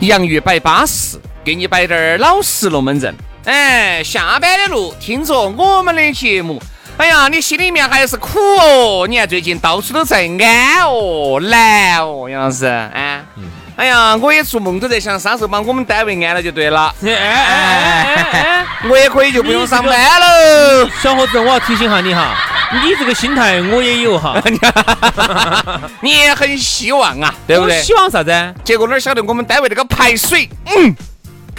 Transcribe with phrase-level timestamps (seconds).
[0.00, 3.14] 洋芋摆巴适，给你摆点儿老实龙门阵。
[3.44, 6.62] 哎，下班的路听着我们的节目，
[6.96, 9.06] 哎呀，你心里面还是苦哦。
[9.08, 13.22] 你看最近到处都在安哦，难哦，杨老师，啊，
[13.76, 16.94] 哎呀，我也做梦都在想啥时候把我们单位安了就对了。
[17.02, 18.66] 哎哎哎哎哎！
[18.88, 20.88] 我也可以就不用上班喽。
[21.02, 22.36] 小伙子，我要提醒下你哈，
[22.82, 24.40] 你这个心态我也有哈，
[26.00, 27.80] 你也很希望啊， 对不对？
[27.82, 28.54] 希望啥子？
[28.64, 30.94] 结果哪晓得我们单位那个排水，嗯，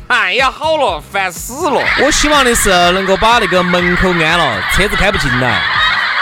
[0.08, 1.81] 太呀好了，烦死了。
[2.03, 5.61] 我希望的是能够把那个门口安了，车子开不进来。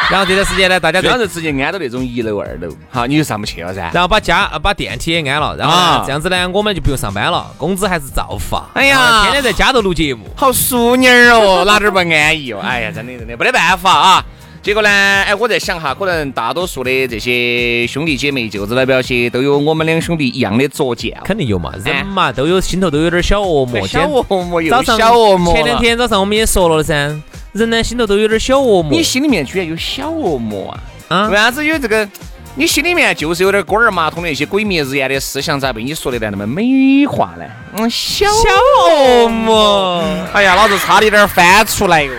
[0.10, 3.90] 然后这段时间呢，大家这样在子直接安到那种一楼、二楼，好，你就上不去了噻。
[3.94, 8.66] 然后把家 呃把电梯也安了，然后啊这样子呢，我们就不用上班了，工资还是照发。
[8.74, 10.26] 哎呀啊天天在家头录节目。
[10.36, 12.60] 好淑女儿哦，哪点儿不安逸哦？
[12.62, 14.26] 哎呀，真的真的没得办法啊。
[14.64, 21.22] 结果呢，哎，我在想哈，可能大多数的这些兄弟姐妹、舅子老表些都有我们两兄弟一样的拙见哦。
[21.26, 23.86] 肯定有嘛，人嘛都有心头都有点小恶魔。
[23.86, 29.04] 小恶魔又早上小恶魔前两天早上我们也说了的噻，人呢心头都有点小恶魔你。
[29.04, 30.72] 心里面居然有小恶魔
[31.10, 31.18] 啊？
[31.18, 32.08] 啊为啥子有这个？
[32.56, 37.44] 你心里面就是有点锅儿马桶的一些鬼迷日眼的思想，咋被你说的来那么美化呢？
[37.76, 38.50] 嗯，小小
[38.88, 40.02] 恶魔。
[40.32, 42.14] 哎呀，老子差点点儿翻出来哟！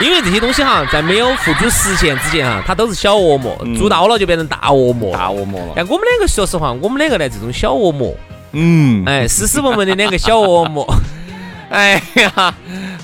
[0.00, 5.12] 因为这些东西哈，在没有付诸实现之前哈，它都是小恶魔，做到了就变成大恶魔。
[5.12, 5.72] 大恶魔了。
[5.74, 8.14] 但我们两个说实话，我们两个呢这种小恶魔，
[8.52, 10.86] 嗯，哎，斯斯文文的两个小恶魔，
[11.70, 12.54] 哎呀，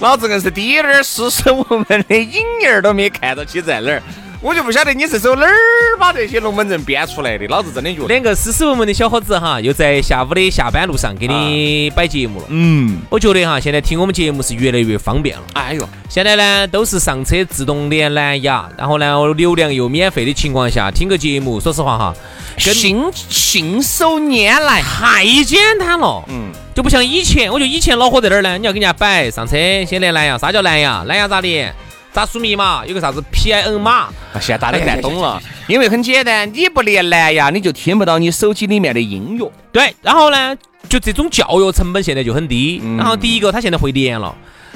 [0.00, 4.03] 老子硬是滴点儿斯斯文文的影儿都没看到起在哪儿，
[4.44, 5.55] 我就不晓得你是从哪儿
[5.99, 7.47] 把这些龙门阵编出来的。
[7.47, 12.47] 老子真的觉得，两个斯斯文文的小伙子哈，又在下午的下班路上给你摆节目了。
[12.50, 15.43] 嗯，我觉得哈，现在听我们节目是越来越方便了。
[15.55, 22.15] 哎呦，现在呢，都是上车自动连蓝牙，然后呢，流量又免费的情况下，听个节目，说实话哈，
[22.59, 26.22] 信信手拈来，太简单了。
[26.28, 28.59] 嗯，就不像以前，我觉得以前恼火在哪儿呢？
[28.59, 29.56] 你要给人家摆上车
[29.87, 31.03] 先连蓝牙，啥叫蓝牙？
[31.05, 31.75] 蓝牙咋连？
[32.15, 32.87] 咋输密码？
[32.87, 33.91] 有个啥子 PIN 码？
[34.33, 39.51] 啊现在大家看懂了，因为很简单，你不连蓝牙，你就听不到你手机里面的音乐。
[39.73, 40.57] 对，然后呢，
[40.89, 42.81] 就这种教育成本现在就很低。
[42.97, 44.33] 然后第一个，它现在会连了。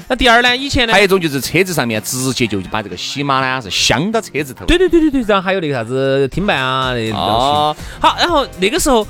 [0.09, 0.57] 那第二呢？
[0.57, 0.91] 以前呢？
[0.91, 4.65] 还有一种就是车子上面直接就把这个喜马呢是镶到车子头。
[4.65, 7.83] 对对对对对，然后还有那个啥子听伴啊那些东哦西。
[8.01, 9.07] 好，然后那个时候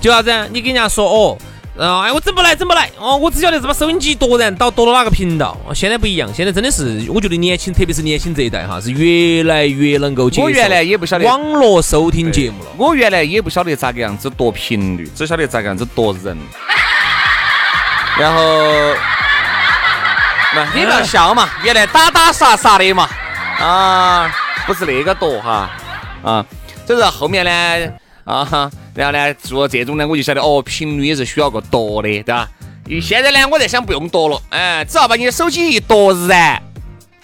[0.00, 0.30] 就啥子？
[0.52, 1.36] 你给人家说哦。
[1.74, 3.16] 然后哎，我整不来，整不来哦！
[3.16, 5.56] 我只晓得是把收音机夺人，到夺到哪个频道。
[5.66, 12.70] 哦现在不一样，现在真的是，我觉得年轻，特别是年轻这一代哈，是越来越能够接受我原来也不晓得网络收听节目了。
[12.76, 16.36] 我原来也不晓得咋个样子夺频率，只晓得咋个样子夺人。
[18.20, 18.42] 然后，
[20.54, 23.08] 那你不要笑嘛， 原来打打杀杀的嘛，
[23.58, 24.30] 啊，
[24.66, 25.70] 不是那个夺哈，
[26.22, 26.44] 啊，
[26.86, 27.92] 这是后面呢，
[28.24, 32.50] 啊哈，然后呢做这种呢，我就晓得哦，频率也是需要个夺的，对吧？
[33.00, 36.62] 现在呢，我在想不用夺了，哎，只要把你的手机一夺燃，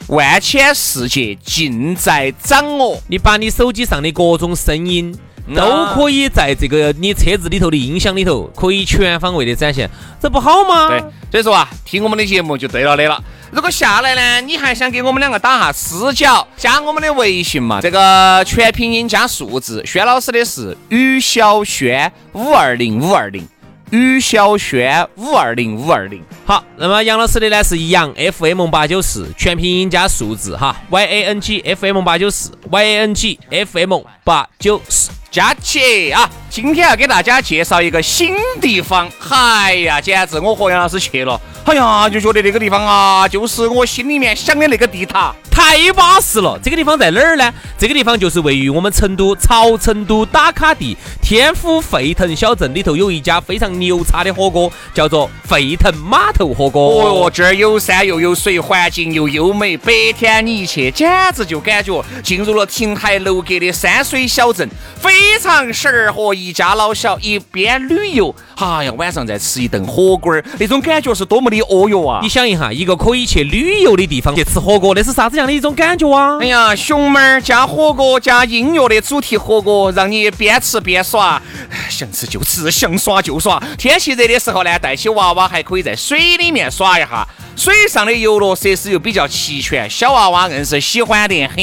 [0.07, 2.99] 万千世界尽在掌握。
[3.09, 5.15] 你把你手机上的各种声音
[5.55, 9.89] 都可以在这个你车子里头的音响里头，可以全方位的展现，
[10.21, 10.89] 这不好吗？
[10.89, 11.01] 对，
[11.31, 13.23] 所以说啊，听我们的节目就对了的了。
[13.51, 17.81] 如果下来呢，你还想给我们两个打下私交，加我们的微信嘛？
[17.81, 23.49] 这个全拼音加数字，轩老师的是于小轩五二零五二零，
[23.91, 26.23] 于小轩五二零五二零。
[26.45, 35.11] 好，那么杨老师的呢是杨 FM 八九四，全拼音加数字哈，Y A N G F M 八九四，Y A N G F M 八九四。
[35.31, 39.09] 佳琪啊，今天要给大家介绍一个新地方。
[39.29, 45.35] 哎呀，简直我和杨老师去了，哎呀，就觉得那个地方啊，就是我心里面想的那个地塔。
[45.51, 46.57] 太巴适了！
[46.63, 47.53] 这个地方在哪儿呢？
[47.77, 57.03] 这个地方就是位于我们成都朝成都打卡地天府沸腾小镇里头有一家非常牛叉的火锅，叫做沸腾码头火锅。
[57.03, 64.69] 哦哟，这儿有山又有水，环境又优美，白天你一去，简直就感觉进入了亭台楼阁的山水小镇，
[65.01, 65.11] 非
[65.41, 72.21] 常适合一家老小一边旅游，哎呀，晚上再吃一顿火锅儿，那种感觉是多么的哦哟啊！
[72.23, 76.47] 你想一下，一个可以去旅游的地方去吃火锅，那是啥子样的一种感觉啊哎？
[76.47, 81.41] 呀，熊猫儿加火锅加音乐的主题火锅，让你边吃边耍，
[81.89, 83.63] 想吃就吃，想耍就耍。
[83.77, 87.27] 天气热的时候呢，带起娃娃还可以在水里面耍一下。
[87.57, 91.57] 水上的游乐设施又比较齐全，小娃娃硬是喜欢得很。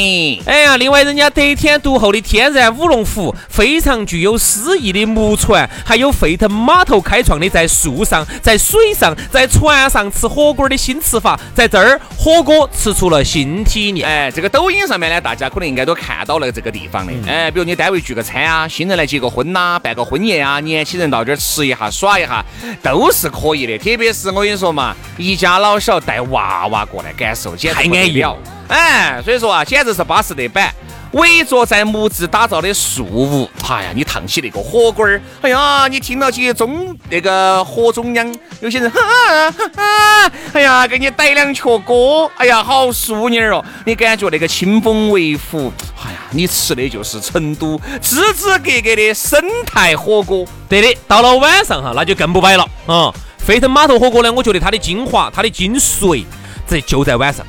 [0.45, 14.05] 哎呀，另外人家得天独厚的天然五龙湖，非常具有诗意的木船，还有沸腾码头开创的在树上、在水上、在船上吃火锅的新吃法，在这儿火锅吃出了新体验。
[14.05, 17.13] 哎，这个抖音上面呢，大家可能应该都看到了这个地方的。
[17.31, 22.43] 哎，比如你单位聚个餐啊，新人来结个婚呐、办个婚宴啊，年轻人到这儿吃一下、耍一下，
[22.83, 23.77] 都是可以的。
[23.77, 28.37] 特别是我跟你说嘛，一家老小带娃娃过来感受，简直太安逸了。
[28.67, 30.73] 哎，所以说啊，简直是巴适得板。
[31.15, 45.71] 围着在木质打造的树屋，哎呀，你烫起那个火锅儿，哎呀，你听到起中那个火中央，有些人哈哈哈，哎呀，给你逮两锄歌，哎呀，好淑女哦，你感觉那个清风微拂，
[46.03, 50.45] 哎呀，你吃的就是成都支支格格的生态火锅。
[50.67, 53.13] 对的，到了晚上哈，那就更不摆了啊！
[53.37, 56.25] 沸腾码头火锅呢，我觉得它的精华、它的精髓，
[56.67, 57.45] 这就在晚上。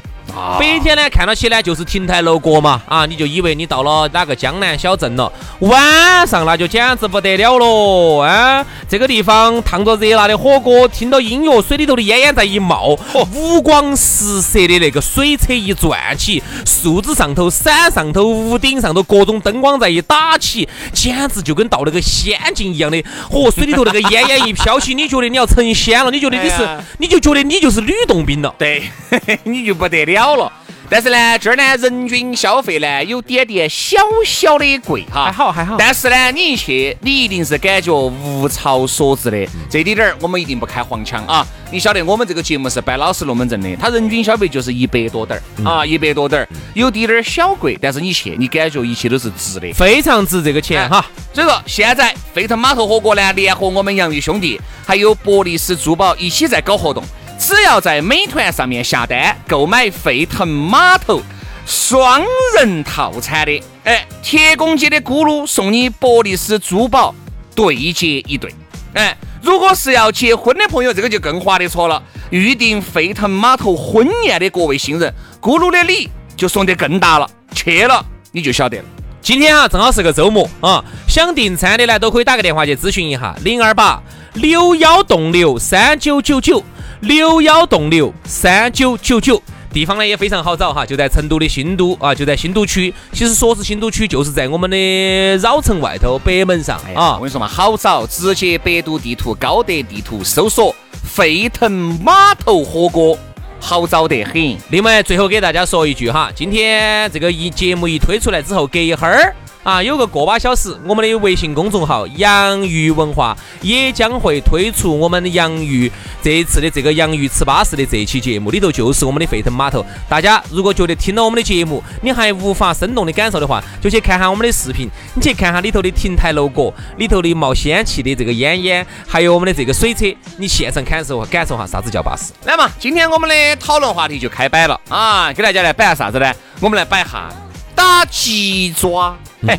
[0.58, 5.32] 白天呢，看到起呢就是亭台楼阁嘛，啊，你就以为你到了哪个江南小镇了。
[5.60, 12.98] 晚上那就简直不得了喽，啊，这个地方烫着热辣的火锅，听到音乐，水里头的烟烟在一冒，
[13.34, 23.02] 五光十色的那个水车一转起，树枝上头、伞上头、屋顶上头各种灯光在一打起，简直就跟到那个仙境一样的。
[23.30, 26.56] 嚯，水里头那个烟烟一飘起，你觉得你要成仙了，你觉得你是
[26.98, 28.54] 你就觉得你就是吕洞宾了。
[28.58, 28.82] 对，
[29.44, 30.50] 你就不得了了。
[30.88, 39.44] 但是呢，这儿呢人均消费呢有点点小小的贵哈，还好还好但是呢，你一去，你一定是感觉物超所值的。
[39.68, 41.44] 这里点儿我们一定不开黄腔啊！
[41.72, 49.72] 你晓得我们这个节目是摆老实龙门阵的，它人均消费就是一百多点儿啊，一百多点儿，有滴点儿小贵，但是你去，你感觉一切都是值的。
[49.72, 51.04] 非常值这个钱哈。
[51.32, 57.02] 所以说，现在沸腾码头火锅呢，联合我们洋芋兄弟，还有博利斯珠宝一起在搞活动。
[57.46, 61.22] 只要在美团上面下单购买沸腾码头
[61.64, 62.20] 双
[62.56, 67.14] 人套餐的，哎，铁公鸡的咕噜送你博利斯珠宝
[67.54, 68.52] 对接一对。
[68.94, 72.02] 哎，如果是要结婚的朋友，这个就更划得着了。
[72.30, 77.30] 预定沸腾码头婚宴的各位新人，咕噜的礼就送得更大了。
[77.54, 78.84] 去了你就晓得了。
[79.20, 84.02] 今天啊，正好是个周末啊，想订餐的呢，都可以打个电话去咨询一下，零二八
[84.34, 86.60] 六幺栋六三九九九，
[87.00, 89.42] 六幺栋六三九九九。
[89.72, 92.94] 地方呢也非常好找哈，就在成都的新都啊，就在新都区。
[93.12, 97.20] 其实说是新都区，就是在我们的绕城外头北门上哎，啊我。
[97.20, 100.74] 跟你说嘛，好找，直接百度地图、高德地图搜索
[101.04, 101.70] 沸腾
[102.02, 103.18] 码头火锅，
[103.60, 104.56] 好找得很。
[104.70, 109.34] 另外，最后给大家说一句哈，今天这个一节目一推出来之后，隔一会儿
[109.66, 115.90] 啊，有个个把小时，我们的微信公众号“洋芋文化”也将会推出我们洋芋
[116.22, 119.84] 这一次的这个洋芋吃巴适的这一期节目，里头就是我们的沸腾码头。
[120.08, 130.06] 大家如果觉得听了我们的节目，你还无法生动的感受的话，就去看下我们的视频，你去看下里头的亭台楼阁，里头的冒仙气的这个烟烟，还有我们的这个水车，
[130.36, 132.32] 你现场感受感受下啥子叫巴适。
[132.44, 136.32] 来嘛，今天我们的讨论话题就开摆了啊，给大家来摆下啥子呢？
[136.60, 137.28] 我们来摆下
[137.76, 139.16] 打鸡爪。
[139.46, 139.56] 哎，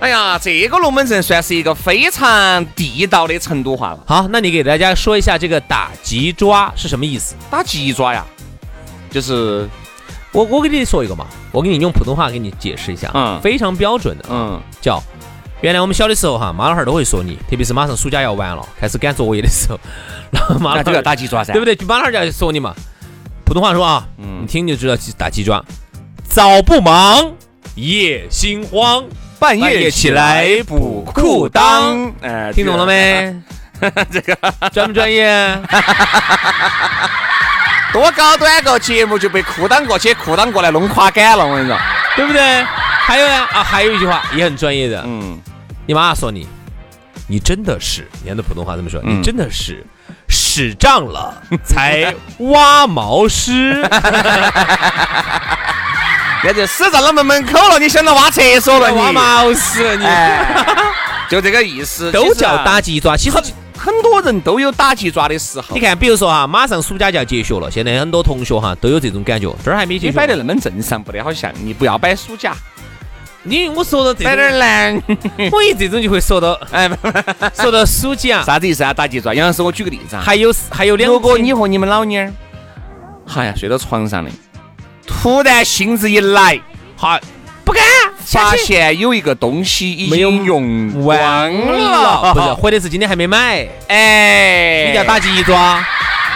[0.00, 4.00] 哎呀，这个龙门阵算是一个非常地道的成都话了。
[4.06, 7.34] 好，那你给大家说一下这个打鸡爪是什么意思？
[7.50, 8.26] 打鸡爪呀，
[9.10, 9.66] 就是
[10.32, 15.02] 我我给你说一个嘛，我给你用普通话给你解释一下，嗯非常标准的，嗯，叫
[15.60, 19.78] 原来我们小的时候哈，妈老汉儿都会说你，特别是马上暑假要完了，开始赶作业的时候，
[20.32, 21.76] 然后妈老汉儿就要打鸡爪噻，对不对？
[21.76, 22.74] 就马老汉儿就要说你嘛，
[23.44, 25.64] 普通话说啊，嗯你听就知道打鸡爪，
[26.28, 27.32] 早不忙，
[27.74, 29.04] 夜心慌，
[29.38, 32.84] 半半夜起来补裤裆，哎，听懂了？
[32.86, 33.34] 没？
[34.12, 34.36] 这个
[34.72, 35.58] 专不专业？
[37.92, 41.76] 多高端个节目就被裤裆过去，裤裆过来弄垮杆了，我跟你说。
[42.14, 42.64] 对不对？
[43.04, 45.40] 还有呢啊，还有一句话也很专业的，嗯，
[45.86, 46.46] 你妈说你，
[47.26, 49.00] 你真的是，你看那普通话这么说？
[49.04, 49.84] 嗯你真的是
[50.28, 53.82] 屎胀了才挖毛师。
[56.44, 58.98] 那就死在了门门口了，你想到挖厕所了你？
[58.98, 60.66] 挖毛屎你，哎，
[61.30, 62.10] 就这个意思。
[62.10, 63.16] 都叫打鸡爪。
[63.16, 63.36] 其实
[63.78, 65.80] 很多人都有打鸡爪的时候你。
[65.80, 70.10] 看，比如说哈，马上暑假就要结学了，现在很多同学哈都有这种感觉，这儿还没结学。
[70.10, 71.50] 你摆得那么正常，不得好像。
[71.62, 72.54] 你不要摆暑假，
[73.44, 75.02] 你我说到这摆点儿，难。
[75.52, 76.90] 我一这种就会说到哎，
[77.54, 78.92] 说到暑假，啥子意思啊？
[78.92, 79.32] 打鸡爪。
[79.32, 80.22] 杨老师，我举个例子啊。
[80.24, 82.32] 还有还有两天，如果你和你们老妞儿，
[83.36, 84.30] 哎呀，睡到床上的，
[85.22, 86.60] 突然兴致一来，
[86.96, 87.16] 好
[87.64, 87.80] 不敢
[88.26, 95.80] 发现有一个东西已没有经用完光了，不是，或者是今天还没买，哎，你叫打鸡爪，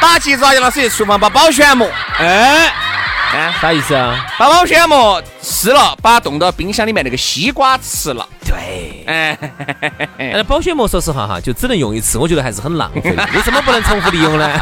[0.01, 1.91] 打鸡爪，杨老师一厨房把保鲜膜，
[2.21, 2.73] 哎，
[3.35, 4.25] 哎，啥意思啊？
[4.39, 9.03] 把保鲜膜吃了，把冻到冰箱里面那个西瓜吃了，对。
[9.09, 9.37] 哎，
[10.17, 13.03] 那保鲜膜说实话哈，就只能用一次，我觉得还是很浪费。
[13.35, 14.49] 为什么不能重复利用呢？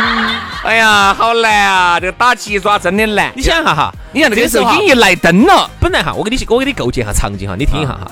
[0.70, 1.98] 哎呀，好难啊！
[1.98, 3.32] 这个打鸡爪真的难。
[3.34, 8.08] 你想一下哈，你看那个时候哈已经一来灯了，本来哈，我给你我给你构建一下场景哈，你听一下哈，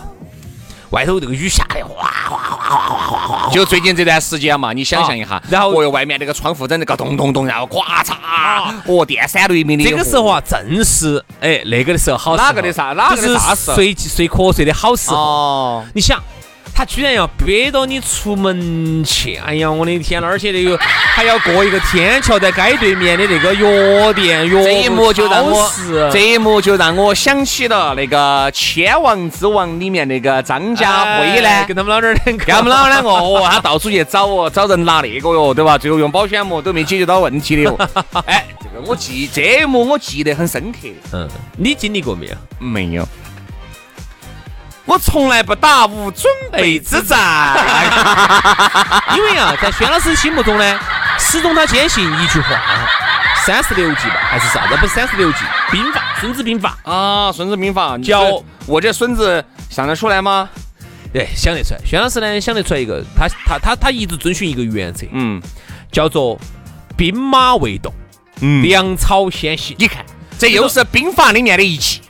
[0.90, 8.16] 外头这个雨下的哗哗哗哗哗哗哗，就最近这段时间嘛，你想象一下，然后哦哟，外面那个窗户在那个咚咚咚，然后咔嚓，
[8.86, 9.84] 哦，电闪雷鸣的。
[9.84, 15.16] 这个时候啊，正是哎那个的时候好哪个的啥哪个的时候睡睡瞌睡的好时候。
[15.16, 16.20] 哦，你想，
[16.78, 20.28] 他居然要憋到你出门去，哎呀，我的天呐！
[20.28, 25.68] 而且那个还要过一个天桥，在街对面的那个药店药这一幕就让我
[26.12, 31.64] 这一幕就让我想起了那个《千王之王》里面那个张家辉呢哎。
[31.64, 35.76] 跟他们老点儿两个，跟他们老两个哦，他到处去找哦， 找人拿那个哟，对吧？
[35.76, 37.76] 最后用保鲜膜都没解决到问题的哟。
[38.26, 40.88] 哎，这个我记这一幕我记得很深刻。
[41.12, 42.32] 嗯，你经历过没有？
[42.61, 43.08] 没有，
[44.88, 47.54] 我从来不打无准备之战。
[49.14, 50.80] 因为啊，在轩老师心目中呢，
[51.18, 52.49] 始终他坚信一句话，
[53.45, 54.75] 三十六计吧，还是啥子？
[54.76, 55.40] 不是三十六计，
[55.71, 60.49] 兵法，《孙子兵法啊，孙子兵法教教我这孙子想得出来吗？》。
[61.12, 61.80] 对，想得出来。
[61.85, 65.42] 轩老师呢，想得出来一个，他他他他一直遵循一个原则，嗯
[65.92, 66.38] 叫做
[66.97, 67.92] 兵马未动，
[68.40, 69.76] 嗯，粮草先行。
[69.78, 70.02] 你看，
[70.38, 72.00] 这又是兵法里面的一计。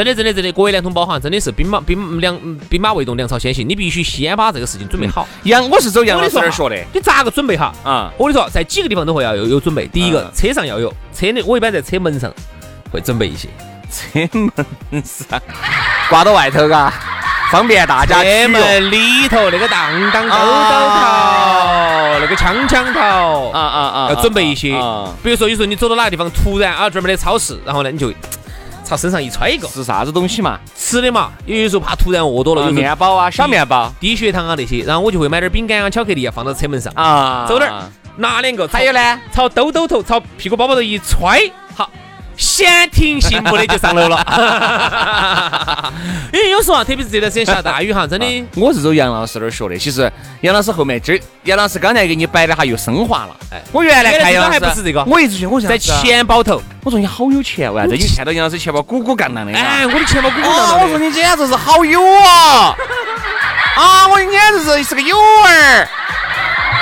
[0.00, 2.34] 真的，真的，真的，各位男同胞哈，真的是兵马兵粮
[2.70, 3.68] 兵马未动，粮草先行。
[3.68, 5.28] 你必须先把这个事情准备好。
[5.42, 7.70] 杨，我是走杨老师那儿学的你咋个准备哈？
[7.84, 8.10] 啊。
[8.16, 9.86] 我跟你说，在几个地方都会要有有准备。
[9.88, 12.32] 第一个嗯，车上要有，车内我一般在车门上
[12.90, 13.46] 会准备一些。
[13.92, 15.38] 车门上
[16.08, 16.90] 挂到外头嘎，
[17.52, 18.48] 方便大家取车。
[18.48, 24.08] 门里头那个当当兜兜啊头，那个枪枪头啊啊啊！
[24.08, 25.12] 要准备一些啊。
[25.22, 28.10] 比如说，有时候你走到哪个地方，突然啊这儿没得超市，然后呢你就
[28.90, 30.58] 朝身上一揣一个是啥子东西嘛？
[30.76, 31.30] 吃的嘛。
[31.46, 37.84] 有些时候怕突然饿多了，啊有面包啊，小面包低血糖啊那些，然后我就会买点饼干啊、巧克力啊放到车门上，啊，走点儿
[38.16, 41.40] 拿两个，还有呢，朝兜兜头、朝屁股包包头一揣，
[41.76, 41.88] 好，
[42.40, 45.92] 闲庭信步的就上楼了。
[46.32, 48.44] 因为有时候啊，特别是这段时间下大雨哈，真的。
[48.56, 49.76] 我是走杨老师那儿学的。
[49.76, 53.36] 其实杨老师后面今儿杨老师刚才给你摆的哈又升华了。
[53.52, 57.94] 哎我原来看杨老师还不是这个我一直觉得我在钱，钱包头，我说你好有钱为啥子？
[57.94, 59.52] 你看到杨老师钱包鼓鼓杠杠的。
[59.52, 60.84] 哎，我的钱包鼓鼓哦，囊囊的。
[60.84, 62.74] 我说你简直是好友啊！
[63.76, 65.88] 啊，我简直是是个友儿。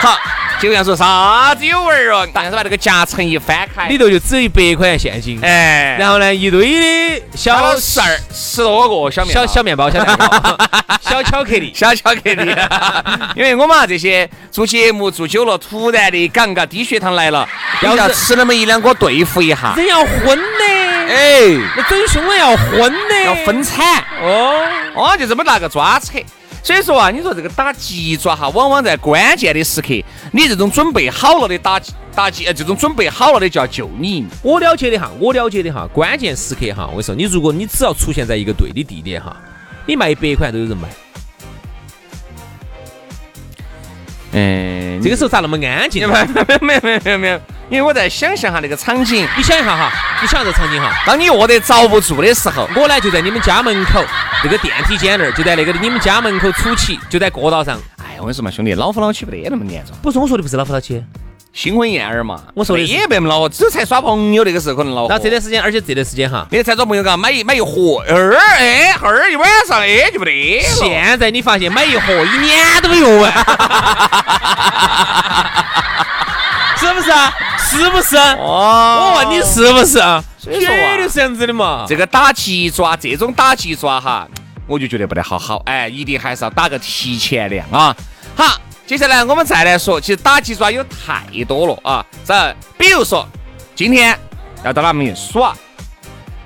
[0.01, 0.17] 好，
[0.61, 2.29] 结果杨说啥子有味儿哦？
[2.35, 3.87] 但是把那个夹层一翻开。
[3.87, 10.59] 里，头就只有一百块钱现金，哎，然后呢，一堆的小小十二十多个小面小小面包、小蛋糕、
[11.01, 11.73] 小巧克力。
[11.75, 12.57] 小巧克力，
[13.37, 17.49] 因为我们啊这些做节目做久了，突然的感觉低血糖来了，
[17.83, 20.65] 要要吃那么一两个对付一下，人要荤的，
[21.09, 21.41] 哎，
[21.77, 24.67] 那整凶了要荤的，要分惨，哦。
[24.95, 26.19] 哦，就这么拿个抓扯。
[26.69, 29.89] 所以说啊，你说这个打鸡爪哈，往往在关键的时刻，
[30.33, 31.81] 你这种准备好了的打
[32.15, 34.27] 打鸡，呃，这种准备好了的就要救你。
[34.43, 39.35] 我了解的哈，我了解的哈，关键时刻哈，我跟你说，你如果你只要出现在一个对的地点哈，
[39.87, 40.87] 你卖一百块都有人买。
[44.33, 46.05] 嗯这个时候咋那么安静？
[46.07, 54.03] 没有没有没有没有没有，因为我在想象哈那个场景，你想一下哈，你想这场景哈，当你饿得遭不住的时候，我呢就在你们家门口
[54.43, 57.79] 那个电梯间那儿，就在那个你们家门口出起，就在过道上。
[57.99, 59.95] 哎，我跟你说嘛，兄弟，老夫老妻不得那么严重。
[60.03, 61.05] 不是我说的不是老夫老妻，
[61.53, 65.09] 新婚燕尔嘛，我说的也不那么恼火，只才耍朋友那个时候可能恼火。
[65.11, 70.63] 那这段时间，而且这段时间哈，那才耍朋友嘎，买一买一盒，二哎，二一晚上哎就不得。
[70.63, 73.31] 现在你发现买一盒一年都没用完，
[77.09, 77.35] 是不是啊？
[77.59, 78.17] 是不是？
[78.17, 80.23] 哦我问你是不是啊？
[80.47, 81.85] 以说啊绝对是这样子的嘛。
[81.89, 84.27] 这个打鸡爪，这种打鸡爪哈，
[84.67, 87.95] 我就觉得不得好好，哎，一定还是要打个提前量啊。
[88.35, 92.05] 好，接下来我们再来说，其实打鸡爪有太多了啊。
[92.25, 93.27] 这比如说，
[93.75, 94.19] 今天
[94.65, 95.55] 要到哪门去耍，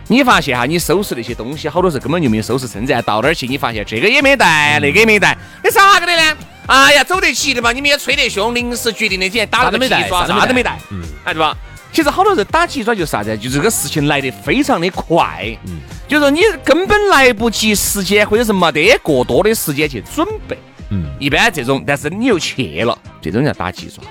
[0.08, 6.36] 你发现哈，你收拾那些东西，好多时候根本就没有收拾称赞，到那儿去，你发现这个也没带，那个也没带，你咋个的呢？
[6.66, 11.56] 哎呀，走得急的嘛，你们也催得凶，临时决定的，今天打了个鸡爪，啥都没带，嗯，哎，对吧？
[11.92, 13.36] 其实好多人打鸡爪就是啥子？
[13.36, 20.56] 就这个事情来得非常的快，嗯，就说你根本来不及时间，或者是没得过多的时间去准备，
[20.90, 24.02] 嗯，一般这种，但是你又去了，这种叫打鸡爪。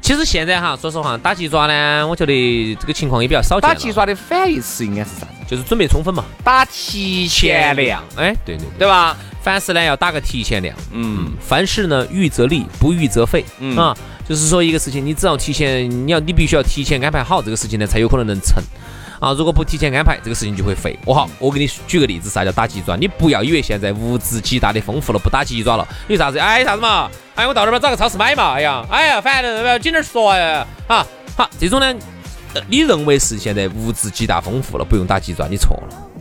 [0.00, 3.68] 其实现在哈，说实话，打鸡爪呢，我觉得这个情况也比较少见。
[3.68, 5.26] 打鸡爪的反义词应该是啥子？
[5.46, 8.02] 就是准备充分嘛，打提前量。
[8.16, 9.16] 哎，对对对吧？
[9.42, 10.76] 凡事呢要打个提前量。
[10.92, 13.44] 嗯，凡事呢预则立，不预则废。
[13.58, 13.96] 嗯啊，
[14.28, 18.62] 就是说一个事情，你只要提前，你要你必须要提前安排好这个事情呢，才有可能能成。
[19.18, 20.98] 啊，如果不提前安排，这个事情就会废。
[21.04, 22.96] 我好，我给你举个例子，啥叫打鸡爪？
[22.96, 25.86] 你不要以为现在物质极大的丰富了，不打鸡爪了。
[26.08, 26.38] 有啥子？
[26.38, 27.08] 哎，啥子嘛？
[27.36, 28.54] 哎，我到那边找个超市买嘛。
[28.54, 30.66] 哎呀，哎呀，反正要紧点说呀。
[30.88, 31.06] 啊，
[31.36, 31.94] 好，这种呢，
[32.68, 36.11] 你认为是现在物质极大丰富了，不用打鸡爪，你错了。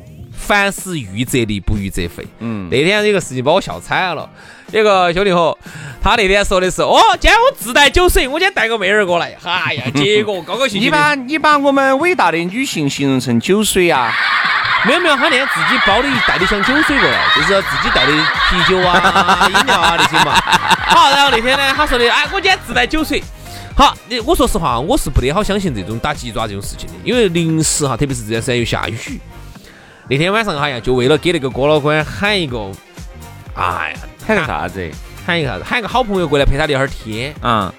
[0.52, 2.28] 凡事预则立，不预则废。
[2.40, 4.30] 嗯，那天有个事情把我笑惨了。
[4.74, 5.58] 有个兄弟伙，
[6.04, 9.34] 他那天说的是：哦，今天我自带酒水，我今天带个妹儿过来。
[9.46, 10.82] 哎呀， 结果高高兴兴。
[10.82, 14.14] 你把你把我们伟大的女性形容成酒水啊？
[14.86, 20.34] 没有没有，他那天自己包的带的箱酒水过来，就是自己带的啤酒啊、 饮料啊那些嘛。
[20.88, 23.24] 好，然后那天呢，他说的：哎，我今天自带酒水。
[23.74, 29.20] 好，你我说实话，我是不得好相信这种打鸡爪这种事情的，因为临时哈，特别是这段时间又下雨。
[30.12, 32.70] 那天晚上好像就为了给那个郭老官喊一个，
[33.56, 34.92] 哎呀，喊个啥子？
[35.26, 35.64] 喊一个啥子？
[35.64, 37.74] 喊一个好朋友过来陪他聊会儿天啊。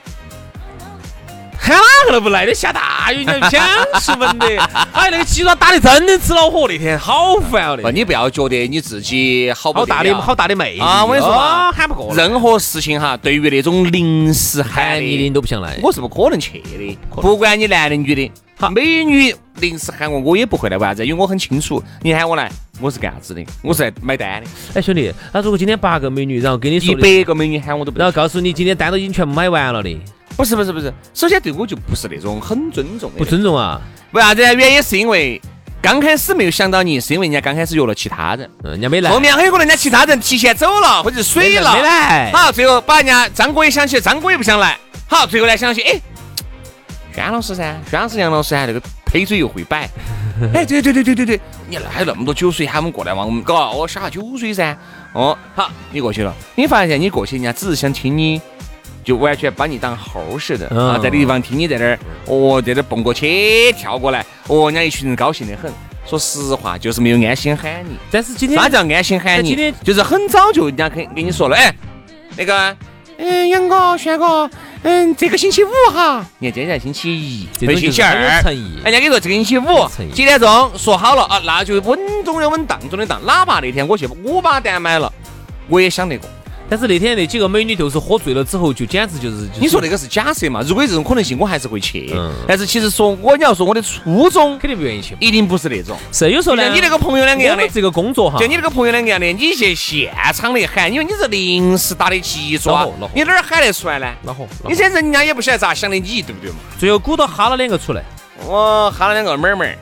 [1.59, 3.63] 喊哪个都不来，的下大雨，你想
[4.01, 4.47] 出门的。
[4.95, 7.93] 哎，那个鸡爪打的真的吃恼火，那天好烦哦。
[7.93, 11.05] 你不要觉得你自己好好大的好大的妹啊！
[11.05, 12.15] 我跟你说喊不过。
[12.17, 16.99] 任何事情哈，对于那种临时喊你的都不想来，我是不可能去的。
[17.11, 20.77] 不管你男的女的，好美女临时喊我，我也不会来。
[20.77, 21.05] 为啥子？
[21.05, 23.45] 因为我很清楚，你喊我来，我是干啥子的？
[23.63, 24.51] 我是来买单的。
[24.75, 30.01] 哎，兄弟，那如果今天八个美女，然后跟你说一百个美女喊我都不，然后告诉你今天单都已经全部买完了的。
[30.37, 33.81] 不是不是不是，首先对我就不是那种很尊重的，不尊重啊？
[34.13, 34.43] 为啥子？
[34.43, 35.41] 原因是因为
[35.83, 39.11] 刚开始没有想到你，是因为人家刚开始约了其他人，人家没来。
[39.11, 42.33] 后面很有可能人家其他人提前走了，或者是水了，没来。
[42.33, 44.79] 好，最后把人家张哥也想起，张哥也不想来。
[45.07, 46.01] 好，最后来想起，哎，
[47.15, 49.89] 轩老师噻，轩老师、杨老师啊，那个推嘴又会摆。
[50.55, 54.77] 哎，对对对对对对，你还有那么多酒水，喊我们过来嘛，我们搞，我下下酒水噻。
[55.13, 58.41] 哦，好，你过去了，你发现你过去，人家只是想听你。
[59.05, 65.73] 就完全把你当猴似的啊，在那地方听你在那儿，哦，在那儿蹦过去跳过来，哦，人家一群人高兴得很。
[66.07, 67.97] 说实话，就是没有安心喊你。
[68.13, 69.75] 但是今天啥叫安心喊你？
[69.83, 71.75] 就是很早就人家跟跟你说了，哎，
[72.37, 72.77] 那个，
[73.19, 74.49] 嗯，杨哥、轩哥，
[74.85, 79.65] 嗯，这个星期五哈，你看今天星期一，这星期二，人家跟你说这个星期五
[80.13, 83.25] 几点钟说好了啊，那就稳中的稳当中的当。
[83.25, 85.13] 哪怕那天我去我把单买了，
[85.69, 86.29] 我也想得过。
[86.73, 89.47] 但是那天那几个美女就是喝醉了之后，就简直就是……
[89.61, 90.63] 你说那个是假设嘛？
[90.67, 92.11] 如果有这种可能性，我还是会去。
[92.49, 95.95] 但是其实说我，你要说我的初衷，肯定不愿意去，一定不是那种。
[96.13, 104.07] 是有时候呢，你那个朋友两个样的，这个工作哈，就你那个朋友两个样的，你去现场的喊，因为你是临时打的急抓，你哪儿喊得出来呢？
[104.23, 104.49] 恼火！
[104.67, 106.57] 你这人家也不晓得咋想的，你对不对嘛？
[106.79, 108.03] 最后鼓捣哈了两个出来，
[108.47, 109.77] 我哈了两个妹儿妹儿。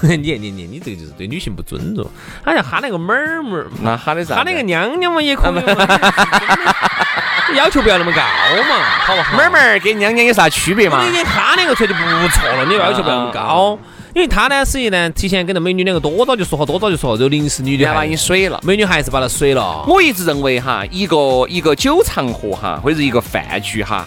[0.02, 2.04] 你你你你这个就是对女性不尊重，
[2.44, 4.36] 好像哈那个妹儿妹儿，那哈的啥？
[4.36, 5.54] 哈那个娘娘嘛也可以
[7.56, 9.36] 要求不要那么高嘛，好不好？
[9.36, 11.02] 妹儿妹儿跟娘娘有啥区别嘛？
[11.02, 13.78] 你哈两个出来就不错了，你要求不要那么高，
[14.14, 19.82] 因为他呢实际呢提前跟那美女两个多早就说好，多早就说好，就临时女的把你水了，美女还是把他水了。
[19.88, 21.16] 我一直认为哈，一个
[21.48, 24.06] 一个酒场合哈，或者一个饭局哈，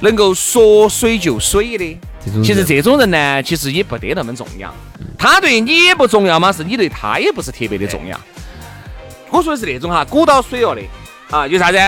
[0.00, 1.98] 能够说水就水的。
[2.42, 4.72] 其实这种人呢，其实也不得那么重要。
[5.18, 8.18] 他对你也不重要嘛，是你对他也不是特别的重要。
[9.30, 10.82] 我说的是那种哈，鼓捣水了的
[11.30, 11.78] 啊，有啥子？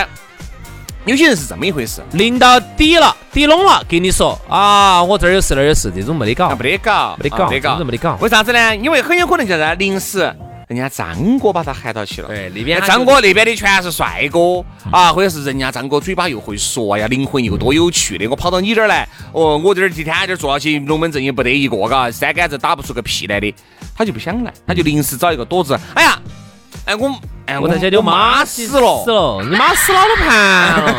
[1.05, 8.17] 有些人是这么一回事，淋到底了，底拢了，跟你说啊，我这儿有事那儿有事，这种没得搞，没得搞，没得搞，没得没得搞。
[8.19, 8.75] 为啥子呢？
[8.75, 10.35] 因为很有可能就在临时。
[10.67, 14.63] 人家张哥把他喊到去了，对，那边张哥那边的全是帅哥。
[14.91, 23.53] 啊，或者是人家张哥嘴巴又会说，哎呀，灵魂又多有趣的，我跑到你这儿来，哦，我这儿几天就坐起龙门阵也不得一个，嘎，三杆子打不出个屁来的，
[23.95, 26.21] 他就不想来，他就临时找一个躲子，哎呀，
[26.85, 29.11] 哎，我哎，我在家里我妈死了死。
[29.11, 30.95] 了，你妈死了都盘了。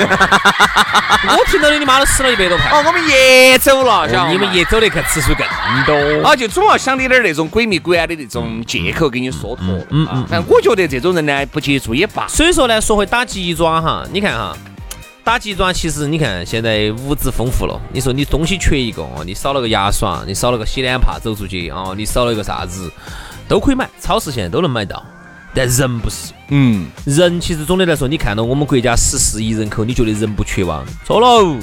[1.37, 2.73] 我听到的你妈都死了一百多盘。
[2.73, 5.47] 哦，我们爷走了，晓得吗你们爷走得去次数更
[5.85, 6.29] 多。
[6.29, 9.65] 啊，就总要想点点那种鬼迷鬼眼的那种借口给你说脱。
[9.91, 10.43] 嗯嗯但。
[10.47, 12.27] 我觉得这种人呢，不接触也罢。
[12.29, 14.57] 所以说呢，说回打鸡爪哈，你看哈，
[15.25, 22.91] 打鸡爪其实你看现在物质丰富了，你说你东西缺一个哦，你少了个牙刷，你少了个洗脸帕走出去哦，你少了一个啥子
[23.47, 25.05] 都可以买，超市现在都能买到。
[25.59, 30.87] 但人不是，嗯，人其实总的来说，你看到我们国家十四亿人口，你觉得人不缺望？
[31.05, 31.57] 错喽，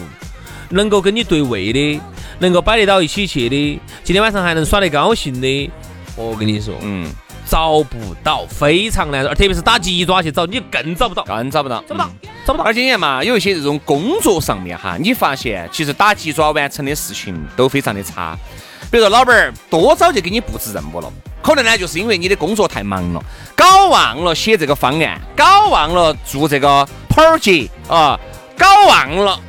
[0.69, 2.01] 能够跟你对位的，
[2.39, 5.71] 能够摆得到一起去的，今天晚上还能耍得高兴的，
[6.17, 7.09] 我跟你说，嗯，
[7.49, 12.09] 找不到，非常难找，而特别是打鸡爪去找，你更找不到，更找不到，找不到，
[12.45, 12.65] 找不到。
[12.65, 18.37] 而且你看嘛，有一些这种工作上面哈，你发现其实打鸡爪完成的事情都非常的差。
[18.91, 23.23] 比如说，老板儿多早就给你布置任务了，可能呢就是因为你的工作太忙了，
[23.55, 28.19] 搞忘了写这个方案，搞忘了做这个 project 啊，
[28.57, 29.39] 搞忘了。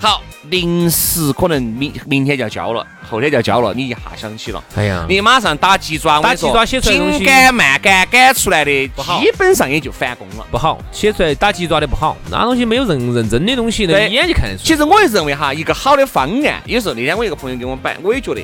[0.00, 10.46] 好，临时可能明明天就要交了，后天就要交了，你一下想起了，哎呀，你马上打鸡爪，打鸡爪写出来的紧赶慢赶赶出来的，基本上也就返工了。
[10.52, 14.62] 不好，写出来打鸡爪的不好，那东西没有认认真的东西，一眼就看得出。
[14.62, 18.40] 其实我也认为哈，一个好的方案，有时候那天我一个朋友给我摆，我也觉得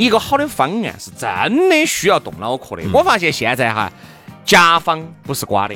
[0.00, 2.82] 一个好的方案是真的需要动脑壳的。
[2.90, 3.92] 我发现现在哈，
[4.46, 5.74] 甲方不是瓜的，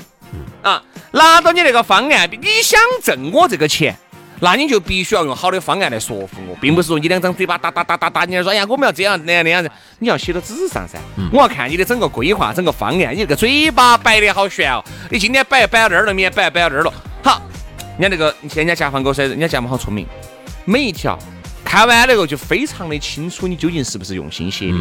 [0.63, 0.83] 啊，
[1.13, 3.95] 拿到你那个方案，你想挣我这个钱。
[4.41, 10.99] 那你就必须要用好的方案来说服我，并不是说你两张嘴巴打打打打打，你说哎呀我们要这样那样那样子，你要写到纸上噻。
[11.31, 17.43] 我要看你的整个规划、整个方案，你这个嘴巴摆的好悬哦，你今天摆摆到这儿了，明天摆摆到这儿了，好，
[17.99, 20.07] 人家那个你看人家甲方给我说，人家甲方好聪明，
[20.65, 21.19] 每一条
[21.75, 24.79] 看完了后就非常的清楚你究竟是不是用心写的，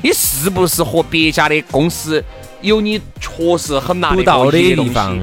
[0.00, 2.24] 你是不是和别家的公司
[2.60, 4.52] 有你确实很拿得到的。
[4.52, 5.18] 地方，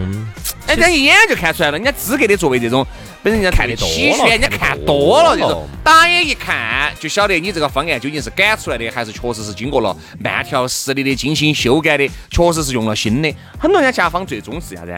[0.67, 2.85] 哎，人家一眼就看出来了，人家资格的作为这种，
[3.23, 13.33] 本身人家看得多了，人家看多多了这了种，打眼一看就晓得你这个方案究竟是赶出来的，还是确实是经过了慢条斯理的精心修改的，确实是用了心的。
[13.57, 14.93] 很多人家甲方最终是啥子？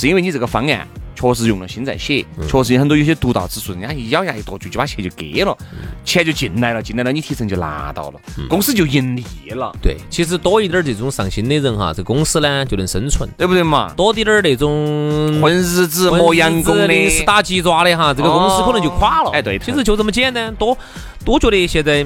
[0.00, 5.54] 是因为你这个方案确实用了心在写，确实有很多有些独到之处，人家一咬牙一跺脚就把钱就给了，
[6.02, 13.28] 钱就进来了，进来了你提成就拿到了，公司就盈利了，对，其实多一点儿这种上心的人哈，这公司呢就能生存。
[13.36, 13.92] 对不对嘛？
[13.94, 19.30] 多滴点儿那种混日子磨洋工的，临时打鸡爪的哈，这个公司可能就垮了。
[19.32, 20.54] 哎对其实就这么简单。
[20.54, 20.76] 多，
[21.22, 22.04] 多觉得现在，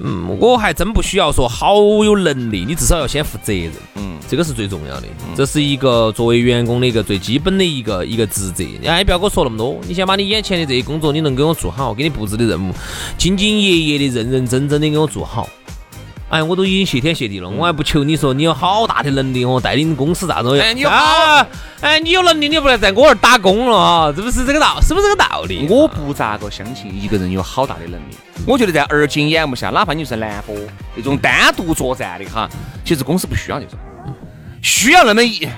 [0.00, 3.70] 嗯，我还真不需要说好有能力，你至少要先负责任。
[3.94, 5.06] 嗯，这个是最重要的，
[5.36, 8.64] 这是一个作为员工的一个最基本的一个一个职责。
[8.84, 12.72] 哎，不要跟我说那么多，你先把你眼前的这些工作你能给我做好，给你布置的任务，
[13.18, 15.48] 兢兢业业的、认认真真的给我做好。
[16.28, 20.58] 哎，我都已经谢天谢地了，我还不求你说你有好大的能力哦，带领公司咋子？
[20.60, 21.46] 哎你有啊，
[21.80, 24.12] 哎，你有能力，你不来在我这儿打工了啊？
[24.12, 24.80] 是不是这个道？
[24.80, 25.68] 是不是这个道理？
[25.70, 28.16] 我不咋个相信一个人有好大的能力。
[28.44, 30.56] 我觉得在而今眼目下，哪怕你是兰博
[30.96, 32.48] 那种单独作战的哈，
[32.84, 33.78] 其实公司不需要那种，
[34.62, 35.48] 需要那么一。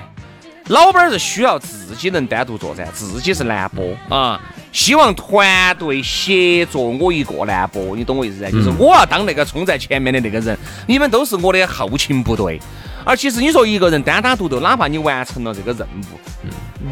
[0.67, 3.83] 老板儿是需要自己能单独作战，自己是蓝波
[4.15, 4.39] 啊，
[4.71, 8.51] 希望团队协作，我一个难播，你懂我意思噻？
[8.51, 12.59] 就是我要当那个冲在前面的那个人，你们都是我的后勤部队。
[13.03, 16.19] 而其实你说一个人单打独斗，哪怕你完成了这个任务，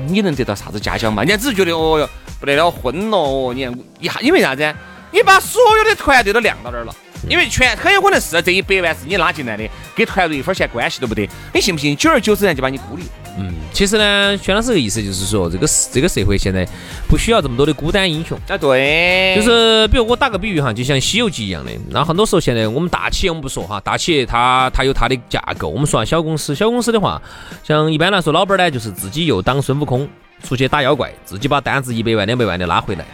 [0.07, 1.21] 你能得到啥子嘉奖嘛？
[1.23, 2.09] 人家只是觉得哦哟
[2.39, 4.73] 不得了昏了哦，你看一下，因为啥子？
[5.11, 6.95] 你把所有的团队都晾到那儿了，
[7.30, 11.27] 因为全很有可能是这一百万是你拉进来的，跟团队一分钱关系都不得。
[11.53, 11.95] 你信不信？
[11.95, 13.03] 久而久之，人就把你孤立。
[13.39, 16.67] 嗯，其实呢，轩老师的意思就是说，这个这个社会现在
[17.08, 18.36] 不需要这么多的孤单英雄。
[18.47, 21.71] 啊，对，就是比如我打个比喻哈，就像《西游记》一样的。
[21.89, 25.67] 那很多时候现在我们大企业我们不说哈，大企业它它有它的架构。
[25.67, 27.21] 我们说下小公司，小公司的话，
[27.63, 30.10] 像一般来说，老板呢就是自己又当孙悟空
[30.43, 33.06] 出去打妖怪，自己把单子一百万两百万的拉回来。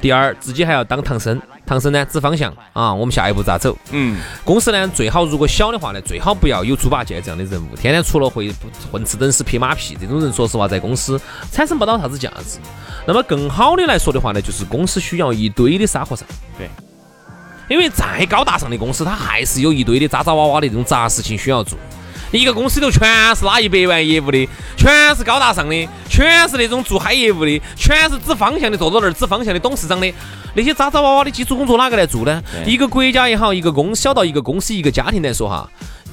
[0.00, 3.76] 第二，自己还要当唐僧，唐僧呢指方向啊，我们下一步咋走？
[3.92, 8.52] 嗯，公司呢最好如果小的话呢，最好不要有猪八戒这样的人物，天天除了会
[8.90, 11.20] 混吃等死、拍马屁这种人，说实话在公司
[11.52, 12.58] 产生不到啥子价值。
[13.06, 16.26] 那么更好的来说的话呢，就是公司需要一堆的沙和尚。
[16.58, 16.68] 对。
[17.68, 21.78] 因为再高大上的公司，它还是有一堆的渣渣哇哇的这种杂事情需要做。
[22.38, 30.12] 一个公司里头全是拉一百万业务的，全是高大上的，全是那种做嗨业务的，全是指方向的，坐到那儿指方向的董事长的，
[30.54, 32.42] 那些渣渣哇哇的基础工作哪个来做呢？
[32.66, 35.68] 一个国家也好，一个公小到一个公司一个家庭来说哈，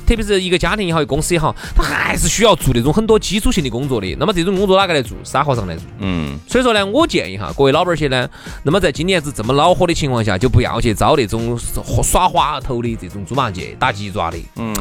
[0.05, 4.13] 特别是一个家庭也好，一个公司也好，他还是需要做那种很多基础性的工作的。
[4.19, 5.17] 那么这种工作哪个来做？
[5.23, 5.85] 沙和尚来做。
[5.99, 8.27] 嗯，所以说呢，我建议哈，各位老板儿些呢，
[8.63, 11.57] 那么在今年子这么恼火的情况下，就不要去招那种
[12.03, 14.75] 耍滑头的这种猪八戒、打鸡爪的，嗯，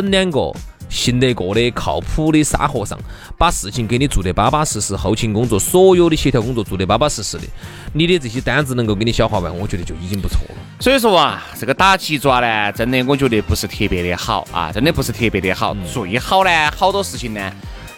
[0.00, 0.52] 整两个
[0.88, 2.98] 信得过的、靠谱的沙和尚，
[3.36, 7.44] 把事情给你做得巴巴适适，后勤工作所有的协调工作做得巴巴适适的，
[7.92, 10.54] 你的这些单子能够给你消化完，我觉得就已经不错了。
[10.80, 15.76] 所以说啊，这个打鸡爪呢，真的我觉得不是特别的好啊，真的不是特别的好。
[15.92, 17.52] 最好呢，好多事情呢，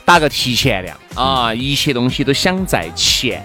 [0.05, 3.41] 打个提前量啊，一切东西都想在前，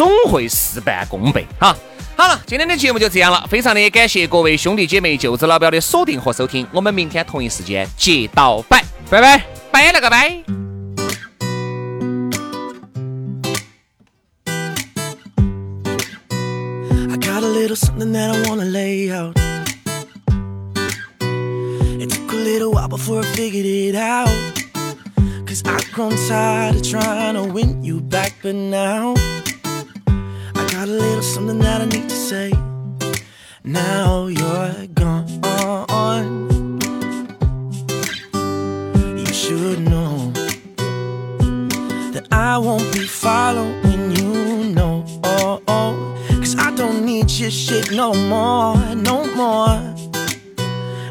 [0.00, 1.76] 总会事半功倍哈。
[2.16, 9.44] 好了，今天的节目就这样了，非常的感谢各位兄弟姐妹、舅子老表的锁定和收听，我们明天同一时间接到拜，拜拜。
[9.70, 10.42] 拜了个拜。
[17.10, 19.36] I got a little something that I wanna lay out.
[22.00, 24.30] It took a little while before I figured it out.
[25.46, 29.49] Cause I've grown tired of trying to win you back, but now I
[30.80, 32.50] got a little something that I need to say.
[33.62, 35.28] Now you're gone.
[39.18, 40.32] You should know
[42.14, 45.04] that I won't be following you, no.
[45.68, 46.16] Oh.
[46.38, 49.76] Cause I don't need your shit no more, no more.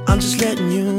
[0.08, 0.99] I'm just letting you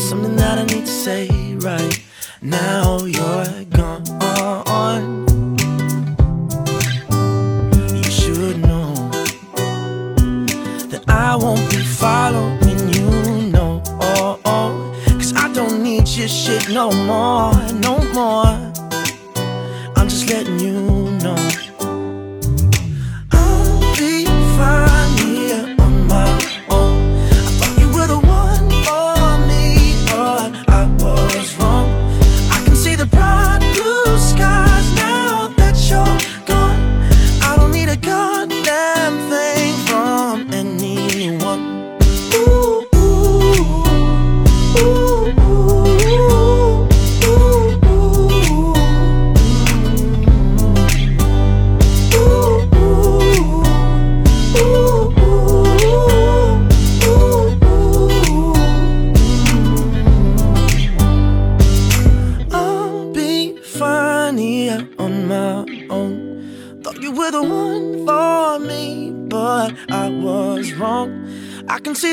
[0.00, 2.02] something that I need to say right
[2.40, 3.04] now.
[3.04, 3.79] You're gone.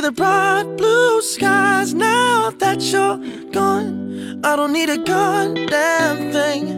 [0.07, 3.17] The bright blue skies now that you're
[3.51, 4.39] gone.
[4.41, 6.76] I don't need a goddamn thing